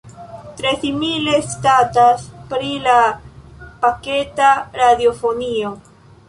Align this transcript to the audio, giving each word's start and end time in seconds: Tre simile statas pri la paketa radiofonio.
Tre 0.59 0.69
simile 0.85 1.35
statas 1.55 2.23
pri 2.53 2.71
la 2.87 2.95
paketa 3.85 4.49
radiofonio. 4.83 5.77